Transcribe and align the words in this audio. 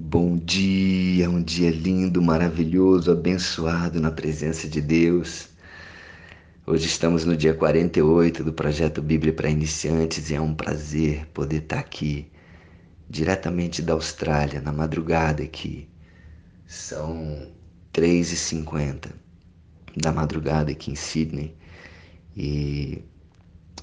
Bom 0.00 0.36
dia, 0.38 1.28
um 1.28 1.42
dia 1.42 1.72
lindo, 1.72 2.22
maravilhoso, 2.22 3.10
abençoado 3.10 4.00
na 4.00 4.12
presença 4.12 4.68
de 4.68 4.80
Deus. 4.80 5.48
Hoje 6.64 6.86
estamos 6.86 7.24
no 7.24 7.36
dia 7.36 7.52
48 7.52 8.44
do 8.44 8.52
projeto 8.52 9.02
Bíblia 9.02 9.32
para 9.32 9.50
Iniciantes 9.50 10.30
e 10.30 10.36
é 10.36 10.40
um 10.40 10.54
prazer 10.54 11.26
poder 11.34 11.62
estar 11.62 11.80
aqui 11.80 12.30
diretamente 13.10 13.82
da 13.82 13.94
Austrália, 13.94 14.60
na 14.60 14.72
madrugada 14.72 15.42
aqui. 15.42 15.88
São 16.64 17.50
3h50 17.92 19.08
da 19.96 20.12
madrugada 20.12 20.70
aqui 20.70 20.92
em 20.92 20.94
Sydney 20.94 21.56
e 22.36 23.02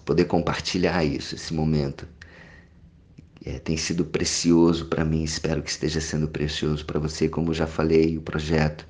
poder 0.05 0.25
compartilhar 0.25 1.04
isso, 1.04 1.36
esse 1.36 1.54
momento 1.54 2.07
é, 3.46 3.59
tem 3.59 3.77
sido 3.77 4.04
precioso 4.04 4.88
para 4.88 5.05
mim, 5.05 5.23
espero 5.23 5.61
que 5.61 5.70
esteja 5.70 6.02
sendo 6.02 6.28
precioso 6.28 6.84
para 6.84 7.00
você. 7.00 7.29
Como 7.29 7.54
já 7.54 7.68
falei, 7.68 8.18
o 8.18 8.21
projeto 8.21 8.87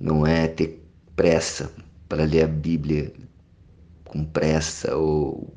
não 0.00 0.26
é 0.26 0.48
ter 0.48 0.82
pressa 1.14 1.70
para 2.08 2.24
ler 2.24 2.44
a 2.44 2.48
Bíblia 2.48 3.12
com 4.04 4.24
pressa 4.24 4.96
ou 4.96 5.52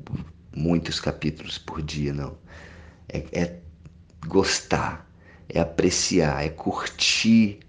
muitos 0.54 1.00
capítulos 1.00 1.56
por 1.56 1.80
dia, 1.80 2.12
não. 2.12 2.36
É, 3.08 3.24
é 3.32 3.58
gostar, 4.26 5.10
é 5.48 5.58
apreciar, 5.58 6.44
é 6.44 6.50
curtir 6.50 7.60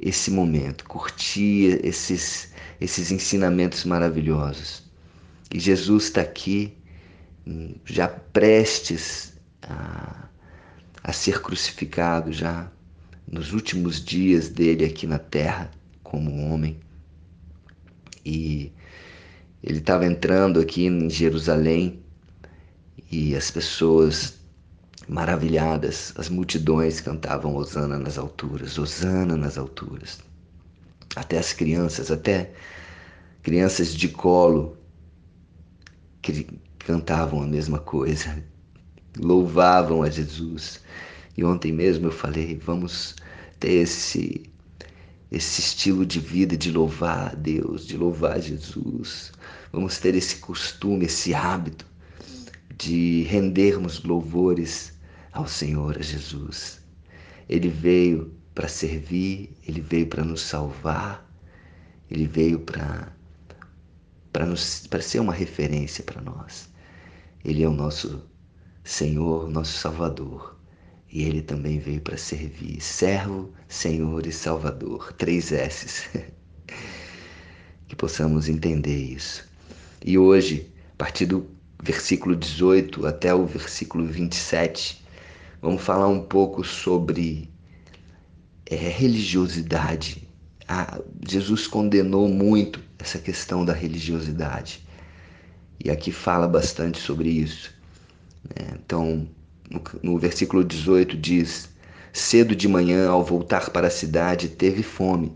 esse 0.00 0.28
momento, 0.28 0.84
curtir 0.86 1.78
esses, 1.84 2.52
esses 2.80 3.12
ensinamentos 3.12 3.84
maravilhosos. 3.84 4.82
E 5.54 5.60
Jesus 5.60 6.04
está 6.04 6.22
aqui, 6.22 6.76
já 7.84 8.08
prestes 8.08 9.37
a, 9.62 10.28
a 11.02 11.12
ser 11.12 11.40
crucificado 11.40 12.32
já 12.32 12.70
nos 13.30 13.52
últimos 13.52 14.02
dias 14.02 14.48
dele 14.48 14.84
aqui 14.84 15.06
na 15.06 15.18
terra 15.18 15.70
como 16.02 16.48
homem. 16.48 16.78
E 18.24 18.72
ele 19.62 19.78
estava 19.78 20.06
entrando 20.06 20.60
aqui 20.60 20.86
em 20.86 21.08
Jerusalém 21.10 22.02
e 23.10 23.34
as 23.34 23.50
pessoas 23.50 24.38
maravilhadas, 25.08 26.12
as 26.16 26.28
multidões 26.28 27.00
cantavam 27.00 27.56
Osana 27.56 27.98
nas 27.98 28.18
alturas, 28.18 28.78
Osana 28.78 29.36
nas 29.36 29.56
alturas. 29.56 30.18
Até 31.16 31.38
as 31.38 31.52
crianças, 31.52 32.10
até 32.10 32.52
crianças 33.42 33.94
de 33.94 34.08
colo 34.08 34.76
que 36.20 36.46
cantavam 36.78 37.42
a 37.42 37.46
mesma 37.46 37.78
coisa 37.78 38.42
louvavam 39.20 40.02
a 40.02 40.10
Jesus. 40.10 40.80
E 41.36 41.44
ontem 41.44 41.72
mesmo 41.72 42.06
eu 42.06 42.12
falei, 42.12 42.56
vamos 42.56 43.14
ter 43.60 43.72
esse 43.72 44.50
esse 45.30 45.60
estilo 45.60 46.06
de 46.06 46.20
vida 46.20 46.56
de 46.56 46.72
louvar 46.72 47.32
a 47.32 47.34
Deus, 47.34 47.86
de 47.86 47.98
louvar 47.98 48.40
Jesus. 48.40 49.30
Vamos 49.70 49.98
ter 49.98 50.14
esse 50.14 50.36
costume, 50.36 51.04
esse 51.04 51.34
hábito 51.34 51.84
de 52.78 53.24
rendermos 53.24 54.02
louvores 54.02 54.94
ao 55.32 55.46
Senhor, 55.46 55.98
a 55.98 56.02
Jesus. 56.02 56.80
Ele 57.48 57.68
veio 57.68 58.32
para 58.54 58.68
servir, 58.68 59.50
ele 59.66 59.80
veio 59.80 60.06
para 60.06 60.24
nos 60.24 60.40
salvar, 60.40 61.28
ele 62.10 62.26
veio 62.26 62.60
para 62.60 63.12
para 64.32 65.02
ser 65.02 65.18
uma 65.18 65.32
referência 65.32 66.04
para 66.04 66.20
nós. 66.20 66.68
Ele 67.44 67.62
é 67.62 67.68
o 67.68 67.72
nosso 67.72 68.27
Senhor, 68.84 69.48
nosso 69.48 69.78
Salvador. 69.78 70.56
E 71.10 71.22
ele 71.22 71.42
também 71.42 71.78
veio 71.78 72.00
para 72.00 72.16
servir. 72.16 72.80
Servo, 72.80 73.50
Senhor 73.66 74.26
e 74.26 74.32
Salvador. 74.32 75.12
Três 75.14 75.52
S's. 75.52 76.08
que 77.88 77.96
possamos 77.96 78.48
entender 78.48 78.96
isso. 78.96 79.48
E 80.04 80.18
hoje, 80.18 80.70
a 80.94 80.96
partir 80.98 81.26
do 81.26 81.48
versículo 81.82 82.36
18 82.36 83.06
até 83.06 83.34
o 83.34 83.46
versículo 83.46 84.06
27, 84.06 85.02
vamos 85.62 85.82
falar 85.82 86.08
um 86.08 86.20
pouco 86.20 86.62
sobre 86.62 87.50
é, 88.66 88.76
religiosidade. 88.76 90.28
Ah, 90.68 91.00
Jesus 91.26 91.66
condenou 91.66 92.28
muito 92.28 92.80
essa 92.98 93.18
questão 93.18 93.64
da 93.64 93.72
religiosidade. 93.72 94.86
E 95.82 95.90
aqui 95.90 96.12
fala 96.12 96.46
bastante 96.46 96.98
sobre 96.98 97.30
isso. 97.30 97.72
Né? 98.44 98.78
Então, 98.84 99.28
no, 100.02 100.18
versículo 100.18 100.64
18 100.64 101.16
diz: 101.16 101.68
Cedo 102.12 102.54
de 102.56 102.68
manhã, 102.68 103.08
ao 103.08 103.24
voltar 103.24 103.70
para 103.70 103.88
a 103.88 103.90
cidade, 103.90 104.48
teve 104.48 104.82
fome. 104.82 105.32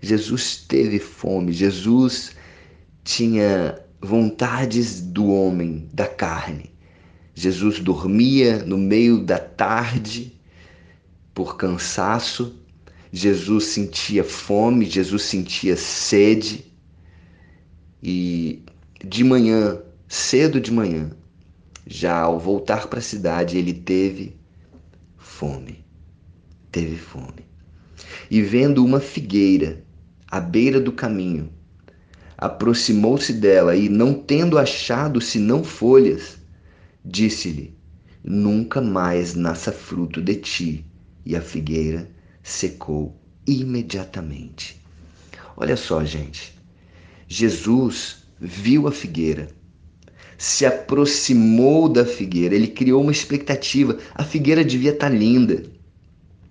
Jesus 0.00 0.56
teve 0.56 0.98
fome, 0.98 1.52
Jesus 1.52 2.32
tinha 3.04 3.78
vontades 4.00 5.00
do 5.00 5.26
homem, 5.26 5.88
da 5.92 6.06
carne. 6.06 6.72
Jesus 7.34 7.80
dormia 7.80 8.64
no 8.64 8.76
meio 8.76 9.24
da 9.24 9.38
tarde 9.38 10.32
por 11.32 11.56
cansaço. 11.56 12.56
Jesus 13.12 13.66
sentia 13.66 14.24
fome, 14.24 14.86
Jesus 14.86 15.22
sentia 15.22 15.76
sede. 15.76 16.66
E 18.02 18.62
de 19.04 19.22
manhã, 19.22 19.78
cedo 20.08 20.60
de 20.60 20.72
manhã, 20.72 21.10
já 21.86 22.20
ao 22.20 22.38
voltar 22.38 22.86
para 22.86 22.98
a 22.98 23.02
cidade, 23.02 23.58
ele 23.58 23.72
teve 23.72 24.36
fome. 25.16 25.84
Teve 26.70 26.96
fome. 26.96 27.46
E 28.30 28.40
vendo 28.40 28.84
uma 28.84 29.00
figueira 29.00 29.84
à 30.30 30.40
beira 30.40 30.80
do 30.80 30.92
caminho, 30.92 31.52
aproximou-se 32.38 33.32
dela 33.32 33.76
e, 33.76 33.88
não 33.88 34.14
tendo 34.14 34.58
achado 34.58 35.20
senão 35.20 35.62
folhas, 35.62 36.38
disse-lhe: 37.04 37.76
Nunca 38.24 38.80
mais 38.80 39.34
nasça 39.34 39.72
fruto 39.72 40.22
de 40.22 40.36
ti. 40.36 40.86
E 41.24 41.36
a 41.36 41.40
figueira 41.40 42.10
secou 42.42 43.16
imediatamente. 43.46 44.80
Olha 45.56 45.76
só, 45.76 46.04
gente. 46.04 46.58
Jesus 47.28 48.24
viu 48.40 48.88
a 48.88 48.92
figueira 48.92 49.48
se 50.42 50.66
aproximou 50.66 51.88
da 51.88 52.04
figueira, 52.04 52.56
ele 52.56 52.66
criou 52.66 53.00
uma 53.00 53.12
expectativa. 53.12 53.96
A 54.12 54.24
figueira 54.24 54.64
devia 54.64 54.90
estar 54.90 55.08
tá 55.08 55.14
linda. 55.14 55.62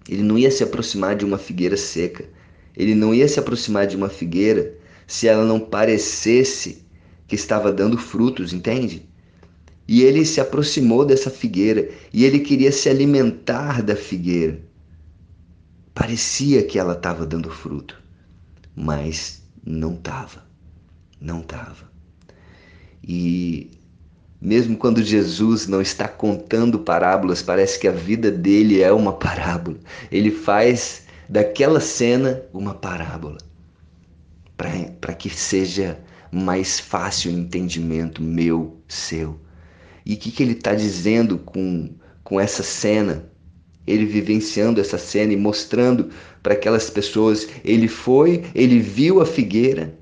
Ele 0.08 0.24
não 0.24 0.38
ia 0.38 0.50
se 0.50 0.64
aproximar 0.64 1.14
de 1.14 1.26
uma 1.26 1.38
figueira 1.38 1.76
seca. 1.76 2.24
Ele 2.74 2.96
não 2.96 3.14
ia 3.14 3.28
se 3.28 3.38
aproximar 3.38 3.86
de 3.86 3.98
uma 3.98 4.08
figueira 4.08 4.78
se 5.06 5.28
ela 5.28 5.44
não 5.44 5.60
parecesse 5.60 6.86
que 7.28 7.36
estava 7.36 7.70
dando 7.70 7.98
frutos, 7.98 8.54
entende? 8.54 9.06
E 9.86 10.04
ele 10.04 10.26
se 10.26 10.40
aproximou 10.40 11.06
dessa 11.06 11.30
figueira 11.30 11.90
e 12.14 12.24
ele 12.24 12.40
queria 12.40 12.72
se 12.72 12.88
alimentar 12.88 13.84
da 13.84 13.98
figueira. 13.98 14.58
Parecia 15.94 16.64
que 16.64 16.80
ela 16.80 16.94
estava 16.94 17.26
dando 17.26 17.50
fruto, 17.50 18.02
mas 18.74 19.44
não 19.66 19.96
estava. 19.96 20.46
Não 21.20 21.42
estava. 21.42 21.92
E 23.04 23.70
mesmo 24.42 24.76
quando 24.76 25.04
Jesus 25.04 25.68
não 25.68 25.82
está 25.82 26.08
contando 26.08 26.80
parábolas, 26.80 27.44
parece 27.44 27.78
que 27.80 27.88
a 27.88 27.92
vida 27.92 28.32
dele 28.32 28.82
é 28.82 28.92
uma 28.92 29.14
parábola. 29.14 29.78
Ele 30.12 30.32
faz 30.32 31.04
daquela 31.30 31.80
cena 31.80 32.42
uma 32.52 32.74
parábola 32.74 33.38
para 35.00 35.14
que 35.14 35.30
seja 35.30 36.00
mais 36.32 36.80
fácil 36.80 37.32
o 37.32 37.36
entendimento 37.36 38.22
meu, 38.22 38.82
seu. 38.88 39.40
E 40.06 40.16
o 40.16 40.18
que, 40.18 40.32
que 40.32 40.42
ele 40.42 40.54
está 40.54 40.74
dizendo 40.74 41.38
com, 41.38 41.94
com 42.24 42.40
essa 42.40 42.64
cena? 42.64 43.30
Ele 43.86 44.06
vivenciando 44.06 44.80
essa 44.80 44.98
cena 44.98 45.34
e 45.34 45.38
mostrando 45.38 46.10
para 46.42 46.54
aquelas 46.54 46.90
pessoas. 46.90 47.48
Ele 47.64 47.88
foi, 47.88 48.46
ele 48.56 48.80
viu 48.80 49.22
a 49.22 49.26
figueira, 49.26 49.98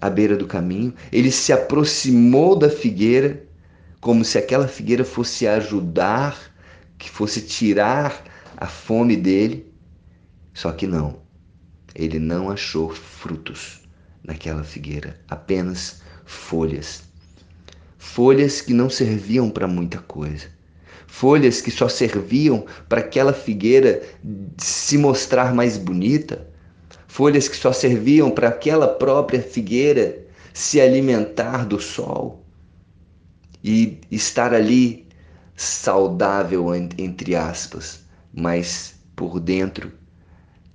à 0.00 0.08
beira 0.08 0.36
do 0.36 0.46
caminho, 0.46 0.94
ele 1.12 1.30
se 1.30 1.52
aproximou 1.52 2.56
da 2.56 2.70
figueira, 2.70 3.44
como 4.00 4.24
se 4.24 4.38
aquela 4.38 4.66
figueira 4.66 5.04
fosse 5.04 5.46
ajudar, 5.46 6.36
que 6.96 7.10
fosse 7.10 7.42
tirar 7.42 8.24
a 8.56 8.66
fome 8.66 9.16
dele. 9.16 9.70
Só 10.54 10.72
que 10.72 10.86
não, 10.86 11.20
ele 11.94 12.18
não 12.18 12.50
achou 12.50 12.90
frutos 12.90 13.80
naquela 14.22 14.64
figueira, 14.64 15.20
apenas 15.28 16.02
folhas. 16.24 17.02
Folhas 17.98 18.60
que 18.60 18.72
não 18.72 18.88
serviam 18.88 19.50
para 19.50 19.68
muita 19.68 19.98
coisa. 19.98 20.46
Folhas 21.06 21.60
que 21.60 21.70
só 21.70 21.88
serviam 21.88 22.64
para 22.88 23.00
aquela 23.00 23.32
figueira 23.32 24.02
se 24.56 24.96
mostrar 24.96 25.54
mais 25.54 25.76
bonita, 25.76 26.49
folhas 27.10 27.48
que 27.48 27.56
só 27.56 27.72
serviam 27.72 28.30
para 28.30 28.48
aquela 28.48 28.86
própria 28.86 29.42
figueira 29.42 30.16
se 30.54 30.80
alimentar 30.80 31.66
do 31.66 31.80
sol 31.80 32.44
e 33.64 33.98
estar 34.12 34.54
ali 34.54 35.08
saudável, 35.56 36.72
entre 36.96 37.34
aspas, 37.34 38.04
mas 38.32 38.94
por 39.16 39.40
dentro, 39.40 39.90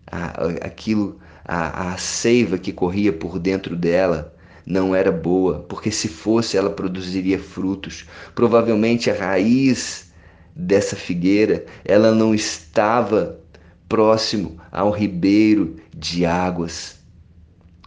a, 0.05 0.25
aquilo, 0.67 1.19
a, 1.45 1.93
a 1.93 1.97
seiva 1.97 2.57
que 2.57 2.73
corria 2.73 3.13
por 3.13 3.39
dentro 3.39 3.73
dela 3.73 4.35
não 4.65 4.93
era 4.93 5.13
boa, 5.13 5.59
porque 5.69 5.89
se 5.89 6.09
fosse 6.09 6.57
ela 6.57 6.69
produziria 6.69 7.39
frutos. 7.39 8.05
Provavelmente 8.35 9.09
a 9.09 9.15
raiz 9.15 10.11
dessa 10.53 10.97
figueira, 10.97 11.65
ela 11.85 12.11
não 12.11 12.35
estava 12.35 13.39
próximo 13.87 14.59
ao 14.71 14.91
ribeiro 14.91 15.75
de 15.95 16.25
águas, 16.25 16.99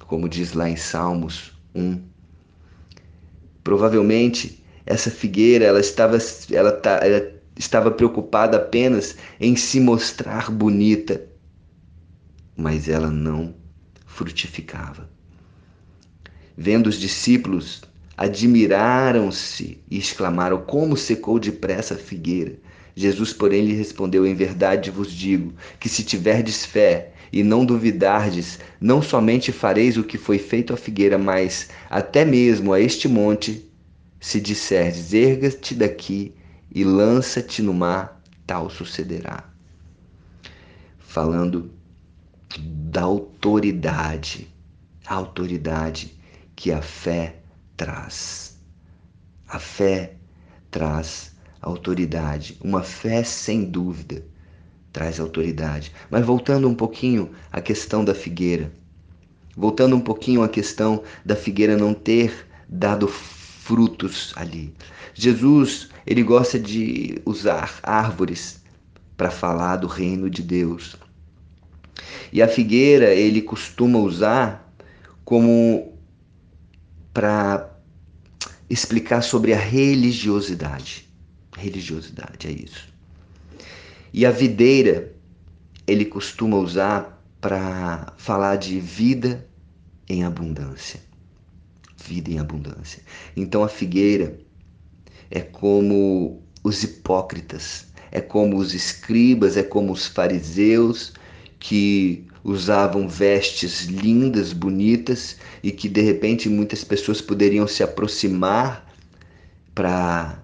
como 0.06 0.28
diz 0.28 0.52
lá 0.52 0.68
em 0.68 0.76
Salmos 0.76 1.52
1. 1.74 2.00
Provavelmente 3.62 4.64
essa 4.86 5.10
figueira 5.10 5.66
ela 5.66 5.80
estava, 5.80 6.16
ela, 6.50 6.72
tá, 6.72 7.00
ela 7.02 7.30
estava 7.56 7.90
preocupada 7.90 8.56
apenas 8.56 9.16
em 9.38 9.54
se 9.54 9.78
mostrar 9.78 10.50
bonita, 10.50 11.26
mas 12.56 12.88
ela 12.88 13.10
não 13.10 13.54
frutificava. 14.06 15.10
Vendo 16.56 16.86
os 16.86 16.96
discípulos, 16.98 17.82
admiraram-se 18.16 19.80
e 19.90 19.98
exclamaram: 19.98 20.62
Como 20.62 20.96
secou 20.96 21.38
depressa 21.38 21.94
a 21.94 21.98
figueira! 21.98 22.58
Jesus, 22.98 23.32
porém, 23.32 23.64
lhe 23.64 23.74
respondeu: 23.74 24.26
Em 24.26 24.34
verdade 24.34 24.90
vos 24.90 25.12
digo 25.12 25.54
que 25.78 25.88
se 25.88 26.02
tiverdes 26.02 26.66
fé 26.66 27.12
e 27.32 27.44
não 27.44 27.64
duvidardes, 27.64 28.58
não 28.80 29.00
somente 29.00 29.52
fareis 29.52 29.96
o 29.96 30.02
que 30.02 30.18
foi 30.18 30.36
feito 30.36 30.72
à 30.72 30.76
figueira, 30.76 31.16
mas 31.16 31.68
até 31.88 32.24
mesmo 32.24 32.72
a 32.72 32.80
este 32.80 33.06
monte, 33.06 33.64
se 34.18 34.40
disserdes: 34.40 35.12
Erga-te 35.12 35.76
daqui 35.76 36.34
e 36.74 36.82
lança-te 36.82 37.62
no 37.62 37.72
mar, 37.72 38.20
tal 38.44 38.68
sucederá. 38.68 39.44
Falando 40.98 41.70
da 42.58 43.02
autoridade, 43.02 44.52
a 45.06 45.14
autoridade 45.14 46.18
que 46.56 46.72
a 46.72 46.82
fé 46.82 47.36
traz. 47.76 48.58
A 49.46 49.60
fé 49.60 50.14
traz 50.68 51.37
autoridade. 51.60 52.56
Uma 52.62 52.82
fé 52.82 53.22
sem 53.22 53.64
dúvida 53.64 54.24
traz 54.92 55.20
autoridade. 55.20 55.92
Mas 56.10 56.24
voltando 56.24 56.68
um 56.68 56.74
pouquinho 56.74 57.30
à 57.52 57.60
questão 57.60 58.04
da 58.04 58.14
figueira, 58.14 58.72
voltando 59.56 59.96
um 59.96 60.00
pouquinho 60.00 60.42
à 60.42 60.48
questão 60.48 61.02
da 61.24 61.36
figueira 61.36 61.76
não 61.76 61.94
ter 61.94 62.46
dado 62.68 63.08
frutos 63.08 64.32
ali. 64.36 64.74
Jesus, 65.14 65.88
ele 66.06 66.22
gosta 66.22 66.58
de 66.58 67.20
usar 67.24 67.80
árvores 67.82 68.60
para 69.16 69.30
falar 69.30 69.76
do 69.76 69.86
reino 69.86 70.30
de 70.30 70.42
Deus. 70.42 70.96
E 72.32 72.40
a 72.40 72.48
figueira 72.48 73.12
ele 73.14 73.42
costuma 73.42 73.98
usar 73.98 74.72
como 75.24 75.92
para 77.12 77.68
explicar 78.70 79.22
sobre 79.22 79.52
a 79.52 79.58
religiosidade. 79.58 81.07
Religiosidade 81.58 82.46
é 82.46 82.52
isso. 82.52 82.88
E 84.12 84.24
a 84.24 84.30
videira 84.30 85.12
ele 85.86 86.04
costuma 86.04 86.56
usar 86.56 87.22
para 87.40 88.12
falar 88.16 88.56
de 88.56 88.78
vida 88.78 89.46
em 90.08 90.24
abundância. 90.24 91.00
Vida 91.96 92.30
em 92.30 92.38
abundância. 92.38 93.02
Então 93.36 93.62
a 93.62 93.68
figueira 93.68 94.38
é 95.30 95.40
como 95.40 96.42
os 96.62 96.82
hipócritas, 96.82 97.86
é 98.10 98.20
como 98.20 98.56
os 98.56 98.72
escribas, 98.74 99.56
é 99.56 99.62
como 99.62 99.92
os 99.92 100.06
fariseus 100.06 101.12
que 101.58 102.26
usavam 102.44 103.08
vestes 103.08 103.84
lindas, 103.86 104.52
bonitas 104.52 105.36
e 105.62 105.70
que 105.70 105.88
de 105.88 106.00
repente 106.00 106.48
muitas 106.48 106.84
pessoas 106.84 107.20
poderiam 107.20 107.66
se 107.66 107.82
aproximar 107.82 108.88
para 109.74 110.42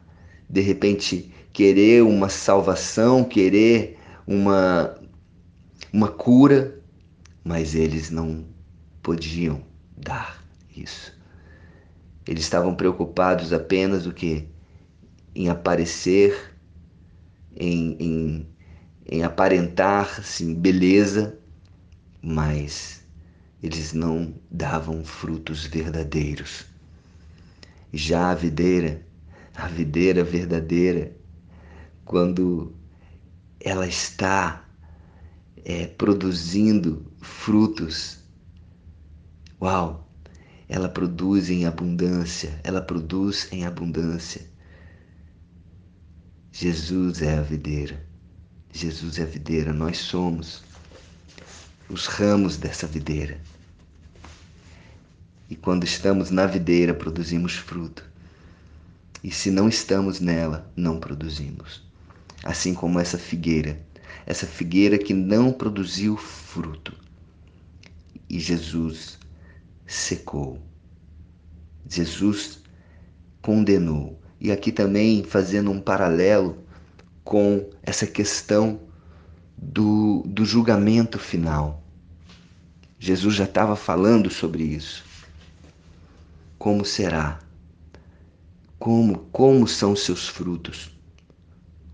de 0.49 0.61
repente 0.61 1.33
querer 1.53 2.03
uma 2.03 2.29
salvação, 2.29 3.25
querer 3.25 3.99
uma 4.27 4.95
uma 5.93 6.09
cura, 6.09 6.81
mas 7.45 7.77
eles 7.77 8.11
não 8.11 8.45
podiam 9.01 9.63
dar 9.97 10.43
isso. 10.77 11.17
Eles 12.27 12.43
estavam 12.43 12.75
preocupados 12.75 13.53
apenas 13.53 14.05
o 14.05 14.13
que 14.13 14.49
em 15.35 15.49
aparecer, 15.49 16.57
em, 17.55 17.97
em, 18.01 18.49
em 19.07 19.23
aparentar 19.23 20.19
assim, 20.19 20.53
beleza, 20.55 21.39
mas 22.21 23.05
eles 23.63 23.93
não 23.93 24.35
davam 24.51 25.05
frutos 25.05 25.65
verdadeiros. 25.65 26.67
Já 27.93 28.31
a 28.31 28.35
videira, 28.35 29.04
a 29.55 29.69
videira 29.69 30.25
verdadeira, 30.25 31.17
quando 32.05 32.75
ela 33.61 33.87
está 33.87 34.69
é, 35.65 35.87
produzindo 35.87 37.11
frutos, 37.23 38.19
uau, 39.61 40.11
ela 40.69 40.89
produz 40.89 41.51
em 41.51 41.67
abundância, 41.67 42.59
ela 42.65 42.83
produz 42.83 43.49
em 43.53 43.65
abundância. 43.65 44.43
Jesus 46.53 47.23
é 47.23 47.39
a 47.39 47.43
videira, 47.43 48.05
Jesus 48.73 49.19
é 49.19 49.23
a 49.23 49.27
videira, 49.27 49.73
nós 49.73 49.99
somos 49.99 50.63
os 51.89 52.07
ramos 52.07 52.57
dessa 52.57 52.87
videira. 52.87 53.41
E 55.49 55.57
quando 55.57 55.85
estamos 55.85 56.31
na 56.31 56.47
videira, 56.47 56.95
produzimos 56.95 57.55
fruto. 57.55 58.14
E 59.25 59.31
se 59.31 59.51
não 59.51 59.71
estamos 59.71 60.21
nela, 60.21 60.71
não 60.77 61.01
produzimos. 61.01 61.83
Assim 62.45 62.75
como 62.75 63.01
essa 63.01 63.17
figueira, 63.17 63.81
essa 64.27 64.47
figueira 64.47 64.99
que 64.99 65.15
não 65.15 65.51
produziu 65.51 66.15
fruto. 66.15 66.95
E 68.29 68.39
Jesus 68.39 69.19
secou. 69.87 70.61
Jesus 71.89 72.61
condenou. 73.41 74.21
E 74.39 74.53
aqui 74.53 74.71
também 74.71 75.25
fazendo 75.25 75.71
um 75.71 75.81
paralelo 75.81 76.59
com 77.25 77.71
essa 77.83 78.07
questão 78.07 78.79
do, 79.57 80.23
do 80.27 80.45
julgamento 80.45 81.19
final. 81.19 81.83
Jesus 82.99 83.35
já 83.35 83.45
estava 83.45 83.75
falando 83.75 84.29
sobre 84.29 84.65
isso. 84.65 85.03
Como 86.59 86.85
será? 86.85 87.44
Como, 88.85 89.21
como 89.33 89.67
são 89.67 89.93
os 89.93 90.03
seus 90.03 90.29
frutos? 90.29 90.91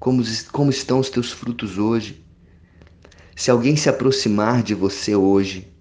Como, 0.00 0.24
como 0.50 0.70
estão 0.70 0.98
os 0.98 1.08
teus 1.08 1.30
frutos 1.30 1.78
hoje? 1.78 2.20
Se 3.36 3.48
alguém 3.48 3.76
se 3.76 3.88
aproximar 3.88 4.60
de 4.64 4.74
você 4.74 5.14
hoje, 5.14 5.72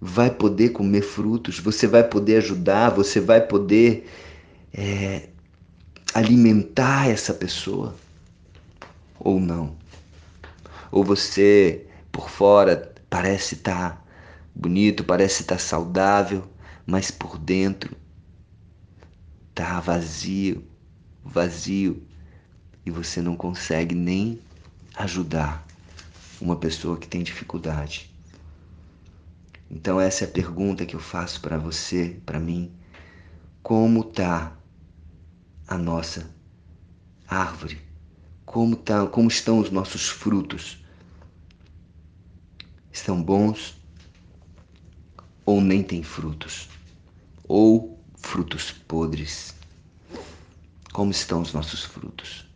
vai 0.00 0.30
poder 0.30 0.70
comer 0.70 1.02
frutos, 1.02 1.58
você 1.58 1.86
vai 1.86 2.02
poder 2.02 2.38
ajudar, 2.38 2.88
você 2.88 3.20
vai 3.20 3.46
poder 3.46 4.08
é, 4.72 5.28
alimentar 6.14 7.10
essa 7.10 7.34
pessoa 7.34 7.94
ou 9.20 9.38
não? 9.38 9.76
Ou 10.90 11.04
você 11.04 11.84
por 12.10 12.30
fora 12.30 12.90
parece 13.10 13.54
estar 13.54 13.90
tá 13.90 14.02
bonito, 14.54 15.04
parece 15.04 15.42
estar 15.42 15.56
tá 15.56 15.60
saudável, 15.60 16.42
mas 16.86 17.10
por 17.10 17.36
dentro 17.36 17.97
tá 19.58 19.80
vazio, 19.80 20.64
vazio 21.24 22.06
e 22.86 22.92
você 22.92 23.20
não 23.20 23.36
consegue 23.36 23.92
nem 23.92 24.40
ajudar 24.94 25.66
uma 26.40 26.54
pessoa 26.54 26.96
que 26.96 27.08
tem 27.08 27.24
dificuldade. 27.24 28.08
Então 29.68 30.00
essa 30.00 30.24
é 30.24 30.28
a 30.28 30.30
pergunta 30.30 30.86
que 30.86 30.94
eu 30.94 31.00
faço 31.00 31.40
para 31.40 31.58
você, 31.58 32.16
para 32.24 32.38
mim. 32.38 32.72
Como 33.60 34.04
tá 34.04 34.56
a 35.66 35.76
nossa 35.76 36.30
árvore? 37.26 37.88
como, 38.48 38.76
tá, 38.76 39.06
como 39.06 39.28
estão 39.28 39.58
os 39.58 39.70
nossos 39.70 40.08
frutos. 40.08 40.78
Estão 42.90 43.22
bons 43.22 43.76
ou 45.44 45.60
nem 45.60 45.82
têm 45.82 46.02
frutos? 46.02 46.68
Ou 47.46 47.97
frutos 48.28 48.70
podres? 48.70 49.54
Como 50.92 51.10
estão 51.10 51.40
os 51.40 51.54
nossos 51.54 51.82
frutos? 51.82 52.46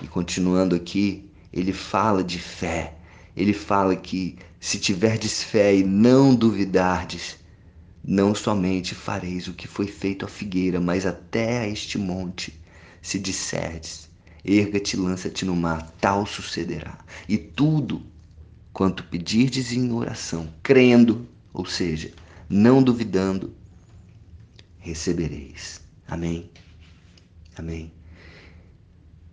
E 0.00 0.08
continuando 0.08 0.74
aqui, 0.74 1.30
ele 1.52 1.74
fala 1.74 2.24
de 2.24 2.38
fé. 2.38 2.94
Ele 3.36 3.52
fala 3.52 3.94
que 3.94 4.38
se 4.58 4.78
tiverdes 4.78 5.44
fé 5.44 5.76
e 5.76 5.84
não 5.84 6.34
duvidardes, 6.34 7.36
não 8.02 8.34
somente 8.34 8.94
fareis 8.94 9.46
o 9.46 9.52
que 9.52 9.68
foi 9.68 9.86
feito 9.86 10.24
à 10.24 10.28
figueira, 10.28 10.80
mas 10.80 11.04
até 11.04 11.58
a 11.58 11.68
este 11.68 11.98
monte 11.98 12.58
se 13.02 13.18
disserdes, 13.18 14.08
erga-te, 14.42 14.96
lança-te 14.96 15.44
no 15.44 15.54
mar, 15.54 15.94
tal 16.00 16.24
sucederá. 16.24 16.96
E 17.28 17.36
tudo 17.36 18.02
quanto 18.72 19.04
pedirdes 19.04 19.70
em 19.70 19.92
oração, 19.92 20.48
crendo, 20.62 21.28
ou 21.52 21.66
seja, 21.66 22.10
não 22.48 22.82
duvidando, 22.82 23.54
recebereis. 24.82 25.80
Amém. 26.06 26.50
Amém. 27.56 27.92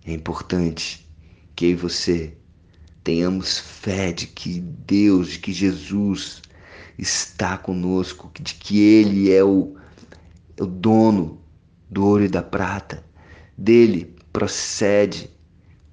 É 0.06 0.14
importante 0.14 1.06
que 1.56 1.66
eu 1.66 1.72
e 1.72 1.76
você 1.76 2.38
tenhamos 3.04 3.60
fé 3.60 4.12
de 4.12 4.28
que 4.28 4.60
Deus, 4.60 5.32
de 5.32 5.40
que 5.40 5.52
Jesus 5.52 6.42
está 6.98 7.58
conosco, 7.58 8.32
de 8.40 8.54
que 8.54 8.80
Ele 8.80 9.32
é 9.32 9.44
o, 9.44 9.76
é 10.56 10.64
o 10.64 10.68
dono 10.68 11.42
do 11.90 12.06
ouro 12.06 12.26
e 12.26 12.30
da 12.30 12.44
prata. 12.44 13.04
Dele 13.58 14.16
procede 14.32 15.30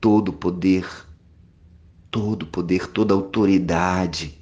todo 0.01 0.29
o 0.29 0.33
poder, 0.33 0.87
todo 2.11 2.43
o 2.43 2.47
poder, 2.47 2.87
toda 2.89 3.15
autoridade 3.15 4.39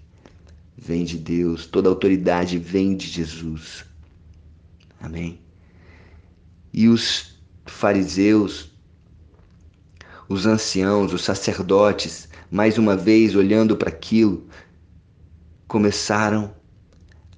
vem 0.76 1.04
de 1.04 1.16
Deus, 1.16 1.66
toda 1.66 1.88
autoridade 1.88 2.58
vem 2.58 2.96
de 2.96 3.06
Jesus. 3.06 3.84
Amém? 5.04 5.38
E 6.72 6.88
os 6.88 7.38
fariseus, 7.66 8.72
os 10.26 10.46
anciãos, 10.46 11.12
os 11.12 11.22
sacerdotes, 11.22 12.26
mais 12.50 12.78
uma 12.78 12.96
vez 12.96 13.36
olhando 13.36 13.76
para 13.76 13.90
aquilo, 13.90 14.48
começaram 15.68 16.54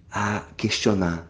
a 0.09 0.45
questionar. 0.57 1.29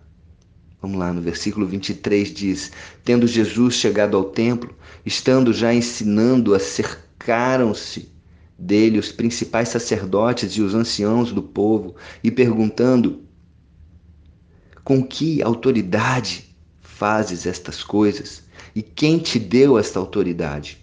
Vamos 0.83 0.99
lá, 0.99 1.11
no 1.11 1.23
versículo 1.23 1.67
23 1.67 2.35
diz: 2.35 2.71
Tendo 3.03 3.27
Jesus 3.27 3.75
chegado 3.75 4.15
ao 4.15 4.25
templo, 4.25 4.77
estando 5.07 5.55
já 5.55 5.73
ensinando, 5.73 6.55
acercaram-se 6.55 8.13
dele 8.59 8.99
os 8.99 9.11
principais 9.11 9.71
sacerdotes 9.71 10.53
e 10.53 10.61
os 10.61 10.75
anciãos 10.75 11.33
do 11.33 11.43
povo 11.43 11.97
e 12.23 12.31
perguntando: 12.31 13.26
Com 14.87 15.03
que 15.03 15.43
autoridade 15.43 16.57
fazes 16.81 17.45
estas 17.45 17.83
coisas? 17.83 18.45
E 18.73 18.81
quem 18.81 19.19
te 19.19 19.37
deu 19.37 19.77
esta 19.77 19.99
autoridade? 19.99 20.79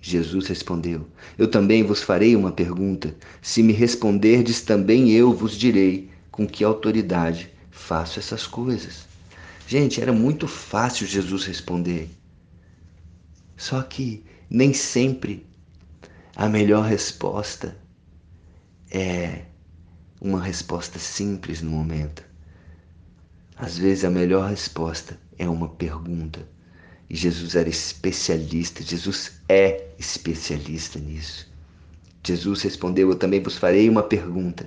Jesus 0.00 0.46
respondeu: 0.46 1.08
Eu 1.36 1.48
também 1.48 1.82
vos 1.82 2.00
farei 2.00 2.36
uma 2.36 2.52
pergunta. 2.52 3.12
Se 3.42 3.60
me 3.60 3.72
responderdes, 3.72 4.60
também 4.60 5.10
eu 5.10 5.32
vos 5.32 5.56
direi 5.58 6.12
com 6.30 6.46
que 6.46 6.62
autoridade 6.62 7.50
faço 7.72 8.20
essas 8.20 8.46
coisas. 8.46 9.08
Gente, 9.66 10.00
era 10.00 10.12
muito 10.12 10.46
fácil 10.46 11.04
Jesus 11.04 11.44
responder. 11.44 12.08
Só 13.56 13.82
que 13.82 14.24
nem 14.48 14.72
sempre 14.72 15.44
a 16.36 16.48
melhor 16.48 16.84
resposta 16.84 17.76
é 18.92 19.42
uma 20.20 20.40
resposta 20.40 21.00
simples 21.00 21.60
no 21.60 21.72
momento. 21.72 22.30
Às 23.62 23.78
vezes 23.78 24.04
a 24.04 24.10
melhor 24.10 24.50
resposta 24.50 25.16
é 25.38 25.48
uma 25.48 25.68
pergunta. 25.68 26.40
E 27.08 27.14
Jesus 27.14 27.54
era 27.54 27.68
especialista, 27.68 28.82
Jesus 28.82 29.34
é 29.48 29.84
especialista 30.00 30.98
nisso. 30.98 31.48
Jesus 32.26 32.60
respondeu: 32.62 33.08
Eu 33.08 33.14
também 33.14 33.40
vos 33.40 33.56
farei 33.56 33.88
uma 33.88 34.02
pergunta. 34.02 34.66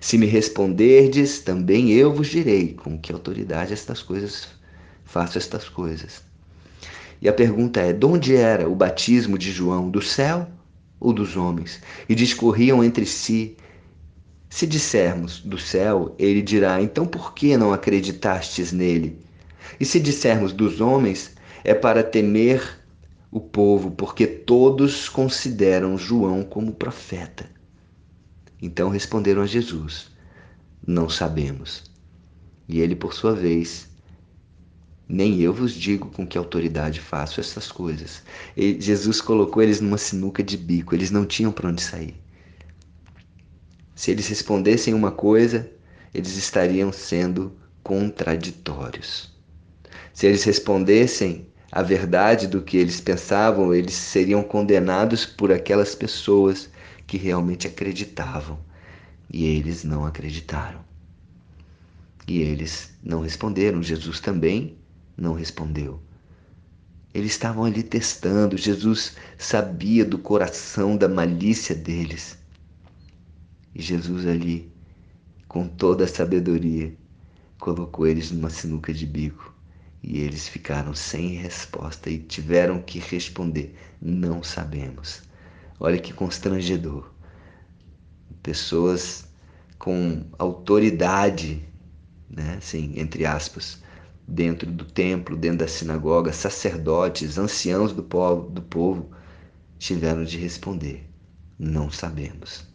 Se 0.00 0.18
me 0.18 0.26
responderdes, 0.26 1.38
também 1.38 1.92
eu 1.92 2.12
vos 2.12 2.26
direi 2.26 2.74
com 2.74 2.98
que 2.98 3.12
autoridade 3.12 3.72
estas 3.72 4.02
coisas 4.02 4.48
faço 5.04 5.38
estas 5.38 5.68
coisas. 5.68 6.20
E 7.22 7.28
a 7.28 7.32
pergunta 7.32 7.78
é: 7.78 7.92
de 7.92 8.04
onde 8.04 8.34
era 8.34 8.68
o 8.68 8.74
batismo 8.74 9.38
de 9.38 9.52
João? 9.52 9.88
Do 9.88 10.02
céu 10.02 10.48
ou 10.98 11.12
dos 11.12 11.36
homens? 11.36 11.80
E 12.08 12.14
discorriam 12.16 12.82
entre 12.82 13.06
si. 13.06 13.56
Se 14.48 14.66
dissermos 14.66 15.40
do 15.40 15.58
céu, 15.58 16.14
ele 16.18 16.42
dirá: 16.42 16.80
então 16.80 17.06
por 17.06 17.34
que 17.34 17.56
não 17.56 17.72
acreditastes 17.72 18.72
nele? 18.72 19.18
E 19.80 19.84
se 19.84 19.98
dissermos 20.00 20.52
dos 20.52 20.80
homens, 20.80 21.34
é 21.64 21.74
para 21.74 22.02
temer 22.02 22.80
o 23.30 23.40
povo, 23.40 23.90
porque 23.90 24.26
todos 24.26 25.08
consideram 25.08 25.98
João 25.98 26.42
como 26.42 26.72
profeta. 26.72 27.50
Então 28.62 28.88
responderam 28.88 29.42
a 29.42 29.46
Jesus: 29.46 30.10
Não 30.86 31.08
sabemos. 31.08 31.84
E 32.68 32.80
ele, 32.80 32.96
por 32.96 33.14
sua 33.14 33.34
vez, 33.34 33.88
nem 35.08 35.40
eu 35.40 35.52
vos 35.52 35.72
digo 35.72 36.10
com 36.10 36.26
que 36.26 36.38
autoridade 36.38 37.00
faço 37.00 37.40
essas 37.40 37.70
coisas. 37.70 38.22
E 38.56 38.80
Jesus 38.80 39.20
colocou 39.20 39.62
eles 39.62 39.80
numa 39.80 39.98
sinuca 39.98 40.42
de 40.42 40.56
bico, 40.56 40.94
eles 40.94 41.10
não 41.10 41.24
tinham 41.24 41.52
para 41.52 41.68
onde 41.68 41.82
sair. 41.82 42.16
Se 43.96 44.10
eles 44.10 44.28
respondessem 44.28 44.92
uma 44.92 45.10
coisa, 45.10 45.68
eles 46.12 46.36
estariam 46.36 46.92
sendo 46.92 47.56
contraditórios. 47.82 49.34
Se 50.12 50.26
eles 50.26 50.44
respondessem 50.44 51.48
a 51.72 51.80
verdade 51.80 52.46
do 52.46 52.60
que 52.60 52.76
eles 52.76 53.00
pensavam, 53.00 53.74
eles 53.74 53.94
seriam 53.94 54.42
condenados 54.42 55.24
por 55.24 55.50
aquelas 55.50 55.94
pessoas 55.94 56.68
que 57.06 57.16
realmente 57.16 57.66
acreditavam. 57.66 58.58
E 59.32 59.46
eles 59.46 59.82
não 59.82 60.04
acreditaram. 60.04 60.84
E 62.28 62.42
eles 62.42 62.90
não 63.02 63.22
responderam. 63.22 63.82
Jesus 63.82 64.20
também 64.20 64.76
não 65.16 65.32
respondeu. 65.32 66.02
Eles 67.14 67.32
estavam 67.32 67.64
ali 67.64 67.82
testando. 67.82 68.58
Jesus 68.58 69.16
sabia 69.38 70.04
do 70.04 70.18
coração, 70.18 70.98
da 70.98 71.08
malícia 71.08 71.74
deles. 71.74 72.36
E 73.78 73.82
Jesus 73.82 74.26
ali, 74.26 74.72
com 75.46 75.68
toda 75.68 76.04
a 76.04 76.08
sabedoria, 76.08 76.96
colocou 77.58 78.06
eles 78.06 78.30
numa 78.30 78.48
sinuca 78.48 78.90
de 78.90 79.04
bico 79.04 79.54
e 80.02 80.18
eles 80.20 80.48
ficaram 80.48 80.94
sem 80.94 81.34
resposta 81.34 82.08
e 82.08 82.18
tiveram 82.18 82.80
que 82.80 82.98
responder: 82.98 83.76
não 84.00 84.42
sabemos. 84.42 85.24
Olha 85.78 85.98
que 85.98 86.14
constrangedor. 86.14 87.12
Pessoas 88.42 89.26
com 89.78 90.24
autoridade, 90.38 91.62
né, 92.30 92.54
assim, 92.56 92.94
entre 92.96 93.26
aspas, 93.26 93.82
dentro 94.26 94.72
do 94.72 94.86
templo, 94.86 95.36
dentro 95.36 95.58
da 95.58 95.68
sinagoga, 95.68 96.32
sacerdotes, 96.32 97.36
anciãos 97.36 97.92
do 97.92 98.02
povo, 98.02 98.48
do 98.48 98.62
povo 98.62 99.10
tiveram 99.78 100.24
de 100.24 100.38
responder: 100.38 101.06
não 101.58 101.90
sabemos. 101.90 102.74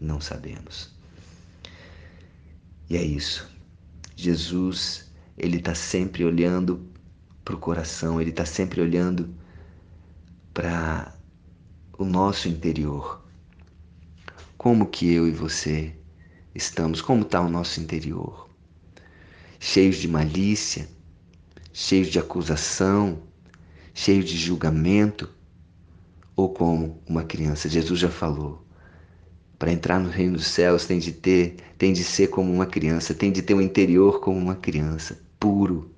Não 0.00 0.20
sabemos. 0.20 0.94
E 2.88 2.96
é 2.96 3.02
isso. 3.02 3.48
Jesus 4.14 5.06
ele 5.36 5.58
está 5.58 5.74
sempre 5.74 6.24
olhando 6.24 6.88
para 7.44 7.54
o 7.54 7.58
coração, 7.58 8.20
ele 8.20 8.30
está 8.30 8.46
sempre 8.46 8.80
olhando 8.80 9.34
para 10.54 11.14
o 11.98 12.04
nosso 12.04 12.48
interior. 12.48 13.24
Como 14.56 14.86
que 14.86 15.12
eu 15.12 15.28
e 15.28 15.30
você 15.30 15.94
estamos? 16.54 17.00
Como 17.00 17.22
está 17.22 17.40
o 17.40 17.48
nosso 17.48 17.80
interior? 17.80 18.48
Cheios 19.60 19.96
de 19.96 20.08
malícia, 20.08 20.88
cheios 21.72 22.08
de 22.08 22.18
acusação, 22.18 23.22
cheios 23.92 24.24
de 24.24 24.36
julgamento? 24.36 25.28
Ou 26.34 26.52
como 26.52 27.02
uma 27.06 27.24
criança? 27.24 27.68
Jesus 27.68 28.00
já 28.00 28.10
falou. 28.10 28.65
Para 29.58 29.72
entrar 29.72 29.98
no 29.98 30.10
reino 30.10 30.36
dos 30.36 30.46
céus 30.46 30.84
tem 30.84 30.98
de 30.98 31.12
ter, 31.12 31.56
tem 31.78 31.92
de 31.92 32.04
ser 32.04 32.28
como 32.28 32.52
uma 32.52 32.66
criança, 32.66 33.14
tem 33.14 33.32
de 33.32 33.40
ter 33.40 33.54
o 33.54 33.58
um 33.58 33.62
interior 33.62 34.20
como 34.20 34.38
uma 34.38 34.54
criança 34.54 35.18
puro. 35.40 35.90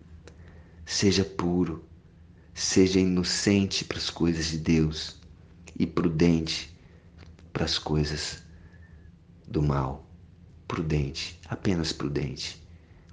Seja 0.87 1.25
puro. 1.25 1.85
Seja 2.55 3.01
inocente 3.01 3.85
para 3.85 3.99
as 3.99 4.11
coisas 4.11 4.47
de 4.47 4.59
Deus 4.59 5.17
e 5.79 5.87
prudente 5.87 6.77
para 7.53 7.65
as 7.65 7.79
coisas 7.79 8.43
do 9.47 9.63
mal. 9.63 10.09
Prudente, 10.67 11.39
apenas 11.49 11.93
prudente, 11.93 12.63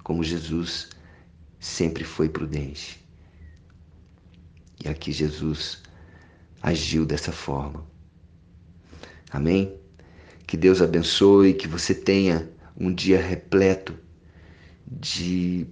como 0.02 0.22
Jesus 0.22 0.90
sempre 1.58 2.04
foi 2.04 2.28
prudente. 2.28 3.02
E 4.84 4.88
aqui 4.88 5.10
Jesus 5.10 5.82
agiu 6.62 7.06
dessa 7.06 7.32
forma. 7.32 7.84
Amém? 9.30 9.85
Que 10.46 10.56
Deus 10.56 10.80
abençoe, 10.80 11.54
que 11.54 11.66
você 11.66 11.94
tenha 11.94 12.48
um 12.78 12.92
dia 12.92 13.20
repleto 13.20 13.94
de 14.86 15.66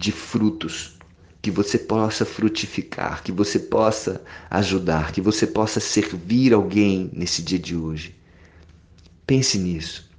de 0.00 0.10
frutos, 0.10 0.98
que 1.42 1.50
você 1.50 1.78
possa 1.78 2.24
frutificar, 2.24 3.22
que 3.22 3.30
você 3.30 3.58
possa 3.58 4.24
ajudar, 4.48 5.12
que 5.12 5.20
você 5.20 5.46
possa 5.46 5.78
servir 5.78 6.54
alguém 6.54 7.10
nesse 7.12 7.42
dia 7.42 7.58
de 7.58 7.76
hoje. 7.76 8.16
Pense 9.26 9.58
nisso. 9.58 10.10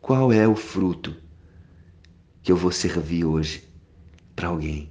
Qual 0.00 0.32
é 0.32 0.48
o 0.48 0.56
fruto 0.56 1.14
que 2.42 2.50
eu 2.50 2.56
vou 2.56 2.72
servir 2.72 3.26
hoje 3.26 3.68
para 4.34 4.48
alguém? 4.48 4.90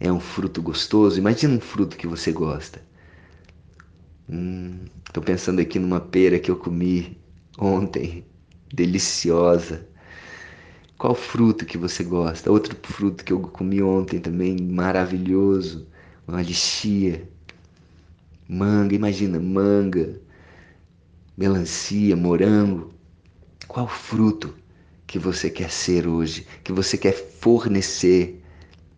É 0.00 0.10
um 0.10 0.20
fruto 0.20 0.62
gostoso? 0.62 1.18
Imagina 1.18 1.54
um 1.54 1.60
fruto 1.60 1.98
que 1.98 2.06
você 2.06 2.32
gosta. 2.32 2.82
Estou 4.26 5.22
hum, 5.22 5.26
pensando 5.26 5.60
aqui 5.60 5.78
numa 5.78 6.00
pera 6.00 6.38
que 6.38 6.50
eu 6.50 6.56
comi 6.56 7.20
ontem, 7.60 8.24
deliciosa. 8.72 9.86
Qual 10.96 11.14
fruto 11.14 11.66
que 11.66 11.78
você 11.78 12.02
gosta? 12.02 12.50
Outro 12.50 12.76
fruto 12.82 13.24
que 13.24 13.32
eu 13.32 13.40
comi 13.40 13.82
ontem 13.82 14.18
também, 14.18 14.56
maravilhoso, 14.60 15.86
uma 16.26 16.42
lixia. 16.42 17.28
Manga, 18.48 18.94
imagina, 18.94 19.38
manga, 19.38 20.20
melancia, 21.36 22.16
morango. 22.16 22.92
Qual 23.68 23.86
fruto 23.86 24.54
que 25.06 25.18
você 25.18 25.48
quer 25.48 25.70
ser 25.70 26.06
hoje, 26.06 26.46
que 26.64 26.72
você 26.72 26.98
quer 26.98 27.12
fornecer 27.12 28.42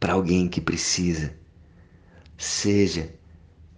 para 0.01 0.15
alguém 0.15 0.49
que 0.49 0.61
precisa? 0.61 1.35
Seja 2.39 3.13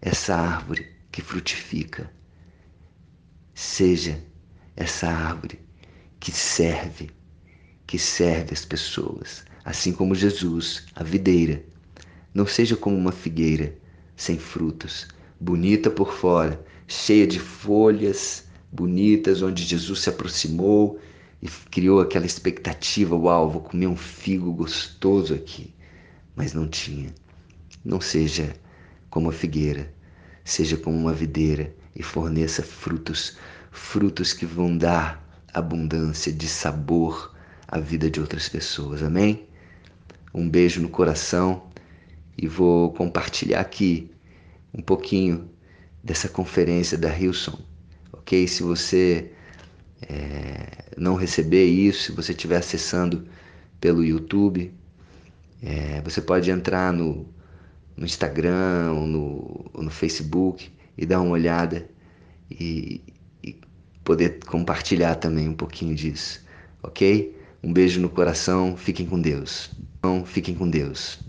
essa 0.00 0.36
árvore 0.36 0.86
que 1.10 1.20
frutifica. 1.20 2.10
Seja 3.54 4.22
essa 4.76 5.09
árvore 5.09 5.61
que 6.19 6.33
serve 6.33 7.11
que 7.87 7.99
serve 7.99 8.52
as 8.52 8.64
pessoas, 8.64 9.45
assim 9.64 9.93
como 9.93 10.14
Jesus, 10.14 10.87
a 10.95 11.04
videira. 11.04 11.62
Não 12.33 12.47
seja 12.47 12.76
como 12.76 12.97
uma 12.97 13.12
figueira 13.12 13.76
sem 14.16 14.38
frutos, 14.38 15.07
bonita 15.40 15.90
por 15.90 16.12
fora, 16.12 16.64
cheia 16.87 17.26
de 17.26 17.38
folhas 17.38 18.47
bonitas, 18.73 19.43
onde 19.43 19.62
Jesus 19.62 20.00
se 20.00 20.09
aproximou 20.09 20.99
e 21.43 21.49
criou 21.71 22.00
aquela 22.00 22.26
expectativa: 22.26 23.14
uau, 23.14 23.50
vou 23.50 23.62
comer 23.62 23.87
um 23.87 23.97
figo 23.97 24.52
gostoso 24.52 25.35
aqui. 25.35 25.73
Mas 26.35 26.52
não 26.52 26.66
tinha. 26.66 27.14
Não 27.85 28.00
seja 28.00 28.54
como 29.09 29.28
a 29.28 29.33
figueira, 29.33 29.93
seja 30.45 30.76
como 30.76 30.97
uma 30.97 31.12
videira 31.12 31.73
e 31.95 32.02
forneça 32.02 32.62
frutos, 32.62 33.37
frutos 33.75 34.33
que 34.33 34.47
vão 34.47 34.78
dar 34.78 35.23
abundância 35.52 36.33
de 36.33 36.49
sabor 36.49 37.35
a 37.66 37.81
vida 37.81 38.09
de 38.09 38.21
outras 38.21 38.49
pessoas. 38.49 39.02
Amém? 39.02 39.47
Um 40.33 40.49
beijo 40.49 40.81
no 40.81 40.88
coração 40.88 41.64
e 42.38 42.47
vou 42.47 42.93
compartilhar 42.93 43.61
aqui 43.61 44.11
um 44.73 44.81
pouquinho 44.81 45.50
dessa 46.02 46.28
conferência 46.28 46.97
da 46.97 47.16
Hilson, 47.16 47.59
ok? 48.12 48.47
Se 48.47 48.62
você 48.62 49.33
é, 50.02 50.95
não 50.97 51.16
receber 51.16 51.64
isso, 51.64 52.04
se 52.04 52.12
você 52.12 52.33
estiver 52.33 52.59
acessando 52.59 53.26
pelo 53.81 54.04
YouTube, 54.04 54.73
é, 55.62 56.00
você 56.02 56.21
pode 56.21 56.50
entrar 56.50 56.93
no, 56.93 57.28
no 57.97 58.04
Instagram 58.04 58.93
ou 58.93 59.07
no, 59.07 59.71
ou 59.73 59.83
no 59.83 59.90
Facebook 59.90 60.71
e 60.97 61.04
dar 61.04 61.21
uma 61.21 61.33
olhada 61.33 61.88
e 62.50 63.00
poder 64.04 64.40
compartilhar 64.46 65.16
também 65.16 65.49
um 65.49 65.54
pouquinho 65.54 65.94
disso, 65.94 66.44
ok? 66.82 67.37
Um 67.62 67.73
beijo 67.73 68.00
no 68.00 68.11
coração, 68.11 68.76
fiquem 68.76 69.06
com 69.06 69.20
Deus. 69.20 69.70
Então, 69.99 70.25
fiquem 70.25 70.54
com 70.54 70.68
Deus. 70.68 71.25